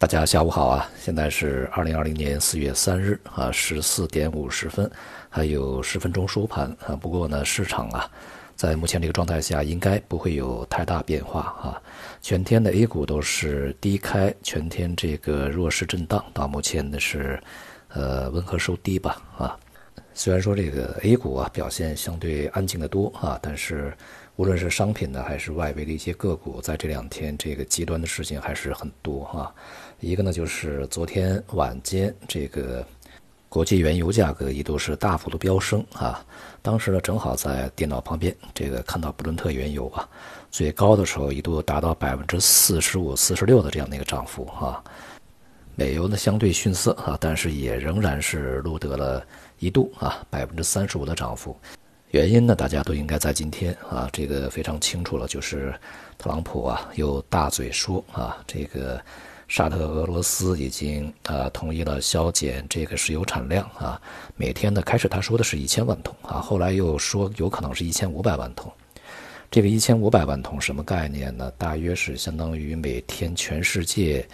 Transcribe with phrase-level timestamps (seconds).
[0.00, 0.88] 大家下午好啊！
[0.98, 4.90] 现在是二零二零年四月三日啊，十四点五十分，
[5.28, 6.96] 还有十分钟收盘啊。
[6.96, 8.10] 不过呢，市场啊，
[8.56, 11.82] 在目前这个状态下，应该不会有太大变化啊。
[12.22, 17.38] 全天的 A 股都是低开，全天这个弱势震荡，到目前呢是
[17.88, 19.54] 呃温和收低吧啊。
[20.20, 23.90] 虽然说这个 A 股啊表现相对安静的多啊，但是。
[24.36, 29.52] 无论是商品呢，还是外围的一些个股，在这两天这个极端的事情还是很多啊。
[29.98, 32.82] 一个呢，就是昨天晚间这个
[33.50, 36.24] 国际原油价格一度是大幅度飙升啊。
[36.62, 40.08] 当时呢，正好在电脑旁边，这个看到布伦特原油啊，
[40.50, 44.82] 最高的时候一度达到百分之四十五、四十六的这样的一个涨幅啊。
[45.80, 49.24] 美油呢相对逊色啊，但是也仍然是录得了
[49.60, 51.56] 一度啊百分之三十五的涨幅。
[52.10, 55.74] 原因呢，大家都应该在今天啊，这个非常清楚了，就是
[56.18, 59.00] 特朗普啊又大嘴说啊，这个
[59.48, 63.98] 沙特俄罗斯已经啊同意了削减这个石油产量啊，
[64.36, 68.70] 每天呢开始他说的是一千万桶啊，后来又说有可能是一千五百万桶，
[69.50, 71.50] 这个一千五百万桶什么概念呢？
[71.56, 74.28] 大约是相当于每天全世界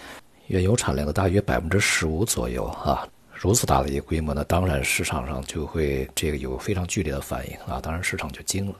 [0.47, 3.07] 原油产量的大约百分之十五左右啊。
[3.33, 8.73] 如此大的一个规模呢，当然市场上就会这个有非常剧烈的反应啊，当然市场就惊了。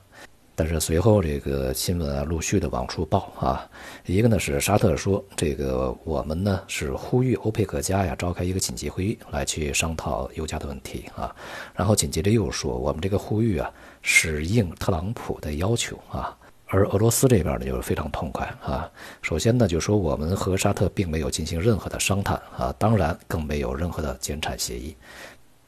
[0.55, 3.69] 但是随后这个新闻啊陆续的往出报啊，
[4.07, 11.35] 一个呢是沙特说这个我们呢是呼吁欧佩克家呀召开一个紧急会议来去商讨油价的问题啊，
[11.75, 13.71] 然后紧接着又说我们这个呼吁啊
[14.01, 16.35] 是应特朗普的要求啊。
[16.67, 18.89] 而俄罗斯这边呢，就是非常痛快啊。
[19.21, 24.95] 首先呢，就说我们和沙特并没有进行任何的商谈啊，当然更没有任何的减产协议。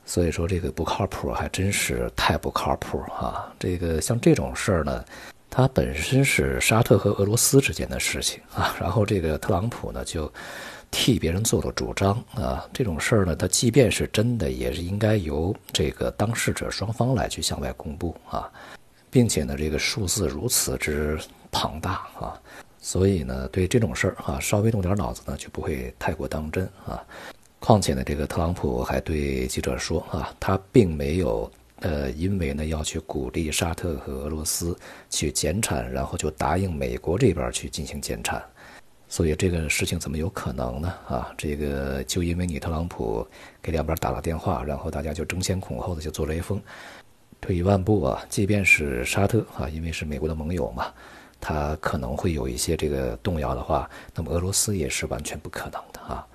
[0.05, 3.53] 所以说这个不靠谱，还真是太不靠谱啊。
[3.59, 5.05] 这个像这种事儿呢，
[5.49, 10.31] 它本身是沙特和俄罗斯之间的事情啊，然后这个特朗普呢就
[10.91, 12.67] 替别人做了主张啊。
[12.73, 18.49] 这种事儿呢，它即便是真的，也是应该由这个当事者双方来去向外公布啊。
[19.11, 21.19] 并且呢，这个数字如此之
[21.51, 22.39] 庞大啊，
[22.79, 27.03] 所以呢，对这种事儿啊，稍微动点脑子呢，就不会太过当真啊。
[27.59, 34.77] 况且呢，这个特朗普还对记者说啊，他并没有呃，因为呢要去鼓励沙特和俄罗斯
[35.09, 38.41] 去减产，然后就答应美国这边去进行减产，
[39.07, 40.93] 所以这个事情怎么有可能呢？
[41.07, 43.27] 啊，这个就因为你特朗普
[43.61, 46.61] 给两边打了电话，然后大家就争先恐后的就做了一封。
[47.41, 50.87] 退一万步啊，即便是沙特啊，因为是美国的盟友嘛，
[51.39, 56.25] 他可能会有一些这个动摇的话，那么俄罗斯也是完全不可能的啊。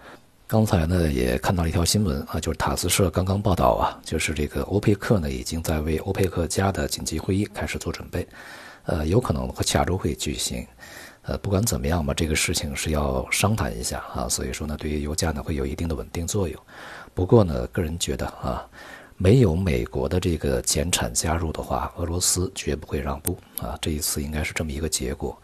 [0.47, 8.27] 刚才呢也看到了一条新闻啊，就是塔斯社刚刚报道啊，就是这个欧佩克呢已经在为欧佩克加的紧急会议开始做准备，
[8.85, 10.67] 呃，有可能会下周会举行。
[11.23, 16.59] 呃，不管怎么样吧，这个事情是要商谈一下啊，所以说呢，对于油价呢会有一定的稳定作用。
[17.15, 18.67] 不过呢，个人觉得啊。
[19.17, 23.79] 没有美国的这个减产加入的话，俄罗斯绝不会让步啊！
[23.81, 25.41] 这一次应该是这么一个结果。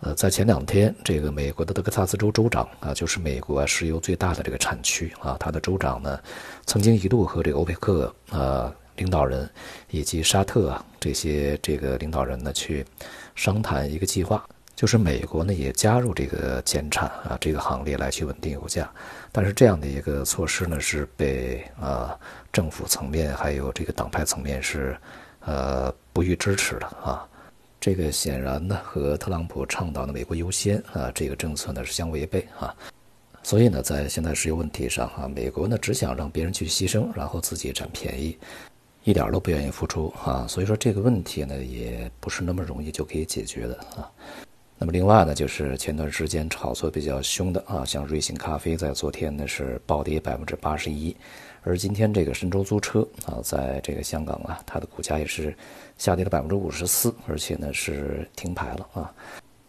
[0.00, 6.18] 呃，在前两天，这个美国的德克萨斯州州长啊，就是美国石油最大的这个产区啊，他的州长呢，
[6.64, 9.48] 曾经一度和这个欧佩克啊领导人
[9.90, 12.84] 以及沙特啊这些这个领导人呢去
[13.34, 14.42] 商谈一个计划。
[14.80, 18.90] 就是美国呢也加入这个减产啊这个行列来去稳定油价，
[19.30, 22.18] 但是这样的一个措施呢是被啊
[22.50, 24.96] 政府层面还有这个党派层面是
[25.40, 27.28] 呃不予支持的啊，
[27.78, 32.74] 这个显然呢和特朗普倡导的美国优先啊这个政策呢是相违背啊，
[33.42, 38.34] 所以呢在现在石油问题上啊，美国呢只想让别人去牺牲，然后自己占便宜，
[39.04, 44.10] 一点都不愿意付出啊，所以说这个问题呢也不是那么容易就可以解决的啊。
[44.82, 51.14] 那么另外呢，就是前段时间炒作比较凶的啊，像瑞幸咖啡在昨天呢是暴跌百分之八十一，
[51.60, 55.54] 而今天这个神州租车啊，在这个香港啊，它的股价也是
[55.98, 59.12] 下跌了百分之五十四，而且呢是停牌了啊，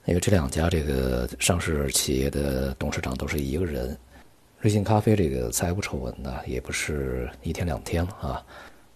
[0.05, 3.97] 因为这两家这个上市企业的董事长都是一个人，
[4.61, 8.45] 瑞幸咖啡这个财务丑闻呢也不是一天两天了啊，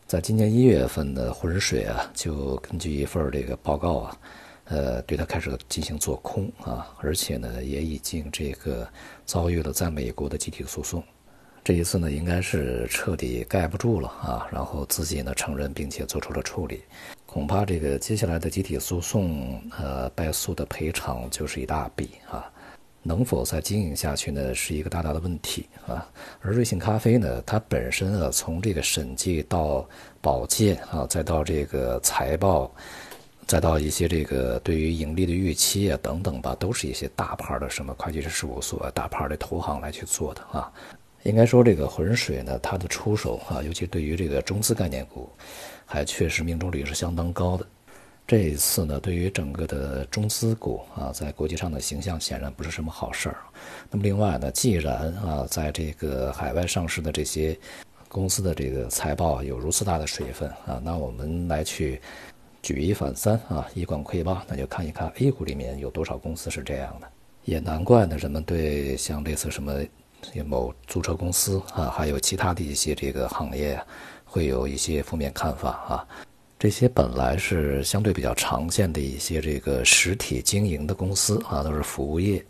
[0.08, 4.18] 在今年一月份的浑水啊，就根据一份这个报告啊。
[4.66, 8.88] 呃，对他开始进行做空啊，而且呢，也已经这个
[9.26, 11.04] 遭遇了在美国的集体诉讼。
[11.64, 16.84] 这一次呢，应该是彻底盖不住了啊，然后自己呢承认并且做出了处理。
[17.26, 22.52] 恐怕这个接下来的集体诉讼，呃，败诉的赔偿就是一大笔啊。
[23.02, 26.08] 能否再经营下去呢，是一个大大的问题啊。
[26.42, 29.88] 而瑞幸咖啡呢，它本身啊，从这个审计到
[30.22, 32.72] 保荐啊，再到这个财报。
[33.48, 40.72] 再到一些这个对于盈利的预期啊等等吧，都是一些大牌的什么会计师事务所、大牌的投行来去做的啊。
[41.24, 45.30] 应该说，这个浑水呢，它的出手啊，尤其对于这个中资概念股，
[45.86, 47.66] 还确实命中率是相当高的。
[48.28, 53.38] 这一次呢，对于整个的中资股啊，在国际上的形象显然不是什么好事儿。
[53.92, 57.56] 那么另外呢，既然啊，在这个海外上市的这些
[58.08, 62.02] 公司的这个财报有如此大的水分啊，那我们来去
[62.66, 67.08] 举一反三啊，以管窥豹，那就看一看 A 股里面有多少公司是这样的。
[67.44, 69.72] 也难怪呢，人们对像类似什么。
[70.48, 73.80] 某租车公司啊，还有其他的一些这个行业，
[74.26, 76.08] 会有一些负面看法啊。
[76.58, 82.44] 这些本来是相对比较常见的一些这个实体经营的公司啊，都是服务业。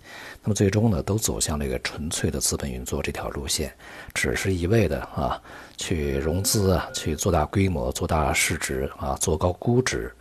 [0.43, 3.73] 那么最终呢，都走向这个纯粹的资本运作这条路线，
[4.13, 5.41] 只是一味的啊
[5.75, 10.13] 去融资啊，去做大规模、做大市值啊、做高估值，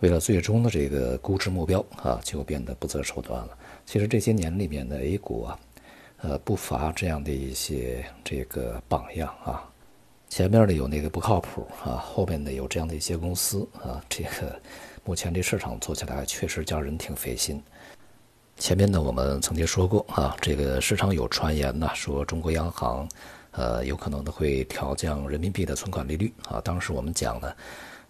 [0.00, 3.56] 为了最终的这个估值目标啊，就变得不择手段了。
[3.86, 5.58] 其实这些年里面的 A 股啊。
[6.20, 9.62] 呃，不乏这样的一些这个榜样啊，
[10.28, 14.60] 前面呢有那个不靠谱啊，后面呢有这样的一些公司啊，这个
[15.04, 17.62] 目前这市场做起来确实叫人挺费心。
[18.58, 23.08] 前面呢我们曾经说过啊，这个市场有传言呢，说中国央行
[23.52, 27.52] 呃有可能呢会调降人民币的存款利率啊，当时我们讲呢。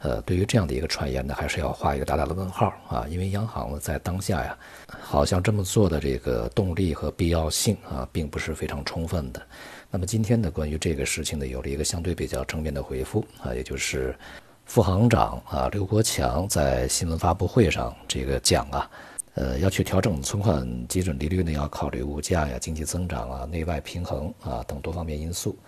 [0.01, 4.57] 呃，对于这样的一个传言呢，还是要画一个大大的问号啊，因为央行呢在当下呀，
[4.87, 9.43] 好像这么做的这个动力和必要性啊，并不是非常充分的。
[9.91, 14.17] 那么今天呢，关于这个事情呢，有了一个相对比较正面的回复啊，也就是
[14.67, 18.91] 副行长啊刘国强在新闻发布会上这个讲啊，
[19.35, 25.59] 呃，要去调整存款基准利率呢，要考虑物价呀、经济增长啊、内外平衡啊等多方面因素。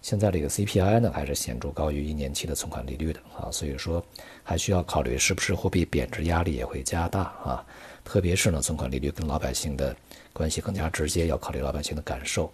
[0.00, 4.02] 现在这个 CPI 呢，还是显著高于一年期的存款利率的啊，所以说
[4.42, 7.66] 还需要考虑是不是货币贬值压力也会加大啊，
[8.04, 9.94] 特别是呢，存款利率跟老百姓的
[10.32, 12.50] 关系更加直接，要考虑老百姓的感受，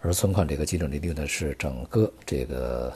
[0.00, 2.92] 而存款这个基准利率呢，是整个这个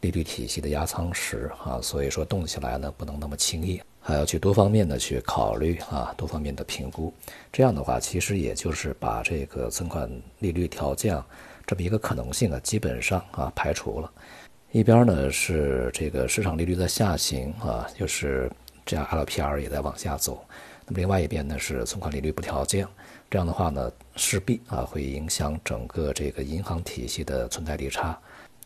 [0.00, 7.12] 利率体系的压舱石啊，所以说动起来呢，不能那么轻易，还要去多方面的去考虑啊，多方面的评估，
[7.52, 10.08] 这样的话，其实也就是把这个存款
[10.38, 11.24] 利率调降。
[11.66, 14.10] 这么一个可能性啊，基本上啊排除了。
[14.70, 18.50] 一边呢是这个市场利率在下行啊，就是
[18.84, 20.44] 这样 LPR 也在往下走。
[20.84, 22.90] 那么另外一边呢是存款利率不调降，
[23.30, 28.18] 这样的话呢势必啊会影响整个这个银行体系的存在利差。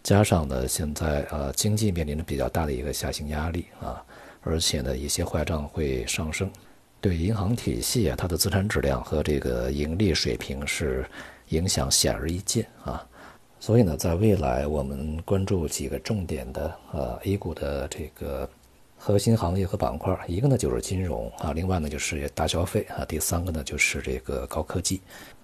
[0.02, 4.02] 加上呢现在呃经济面临着比较大的一个下行压力啊，
[4.42, 6.50] 而且呢一些坏账会上升，
[7.00, 11.04] 对银行体系啊它的资产质量和这个盈利水平是。
[11.50, 13.06] 影响显而易见啊，
[13.58, 18.48] 所以呢，在未来我们关注几个重点的呃 A 股的这个
[18.96, 25.00] 核心行业和板块，一个呢就是金融啊，另外呢就是大消费啊，第三个呢就是这个高科技。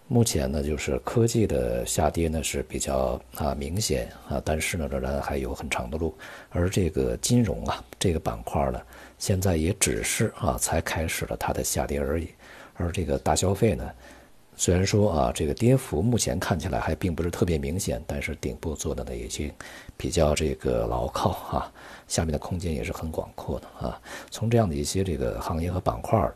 [0.06, 6.14] 目前呢，就是科技的下跌呢是比较啊明显啊，但是呢仍然还有很长的路。
[6.50, 8.80] 而这个金融啊这个板块呢，
[9.18, 12.28] 现在也只是啊才开始了它的下跌而已，
[12.74, 13.90] 而这个大消费呢。
[14.56, 19.52] 虽然说啊，这个跌幅目前看起来还并不是特别明显，但是顶部做的呢已经
[19.96, 21.72] 比较这个牢靠哈，
[22.06, 24.00] 下面的空间也是很广阔的啊。
[24.30, 26.30] 从这样的一些这个行业和板块，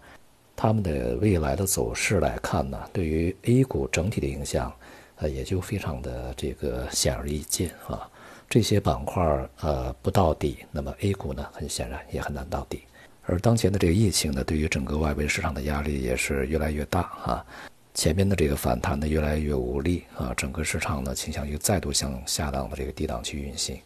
[0.57, 4.73] 他们的未来的走势来看呢，对于 A 股整体的影响，
[5.17, 8.09] 呃，也就非常的这个显而易见啊。
[8.51, 9.23] 这些板块
[9.61, 12.83] 呃不到底，那么 A 股呢，很显然也很难到底。
[13.23, 17.47] 而当前的这个疫情呢，对于整个外围市场的压力也是越来越大啊。
[17.99, 23.77] 前面的这个反弹呢越来越无力啊，整个市场呢倾向于再度向下档的这个低档去运行。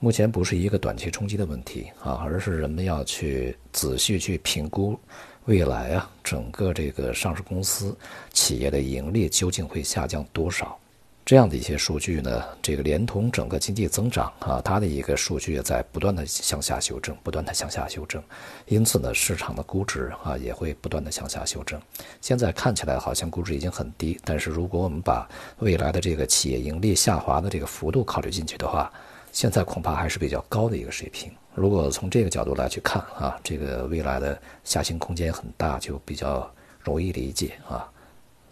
[0.00, 4.98] 目前不是一个短期冲击的问题啊，而是人们要去仔细去评估
[5.44, 7.96] 未来啊，整个这个上市公司
[8.32, 10.76] 企业的盈利究竟会下降多少。
[11.24, 18.20] 这样的一些数据呢，这个连同整个经济增长啊，它的一个数据也在不断的向下修正，不断的向下修正，
[18.66, 21.80] 因此呢，市场的估值啊也会不断的向下修正。
[22.20, 25.28] 现在看起来好像估值已经很低，但是如果我们把
[25.60, 28.92] 未来的这个企业盈利下滑的这个幅度考虑进去的话，
[29.30, 31.30] 现在恐怕还是比较高的一个水平。
[31.54, 36.52] 如果从这个角度来去看啊，这个未来的下行空间很大，就比较
[36.82, 37.88] 容易理解啊。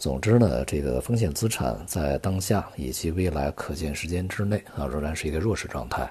[0.01, 6.11] 总之呢，这个风险资产在当下以及未来可见时间之内啊，仍然是一个弱势状态。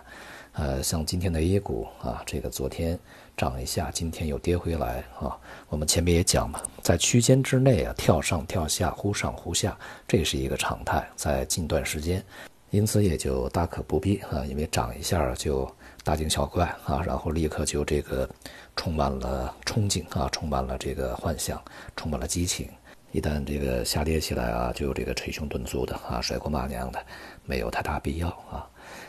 [0.51, 3.00] 呃，像今天的 A 股啊，这个昨天
[3.36, 5.36] 涨一下，今天又跌回来啊。
[5.69, 9.75] 我们前面也讲嘛，在区间之内啊，跳上跳下，忽上忽下，
[10.08, 11.10] 这是一个常态。
[11.15, 12.24] 在近段时间，
[12.69, 15.67] 因此也就大可不必啊，因为涨一下就
[16.03, 18.29] 大惊小怪啊，然后立刻就这个
[18.75, 21.60] 充满了憧憬啊，充满了这个幻想，
[21.96, 22.69] 充满了激情。
[23.12, 27.04] 一旦这个下跌起来啊，就有这个捶胸顿足的啊，甩锅骂娘的，
[27.46, 28.68] 没有太大必要啊。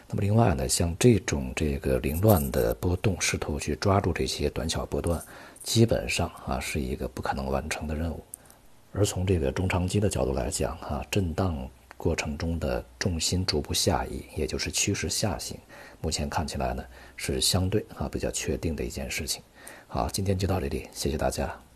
[0.09, 5.23] 那么另外呢，像这种这个凌乱的波动，试图去抓住这些短小波段，
[5.63, 8.25] 基本上啊是一个不可能完成的任务。
[8.93, 15.57] 而从这个中长期的角度来讲啊，震荡过程中的重心逐步下移，也就是趋势下行，
[16.01, 16.83] 目前看起来呢
[17.17, 19.43] 是相对啊比较确定的一件事情。
[19.87, 21.70] 好，今天就到这里，谢谢大家。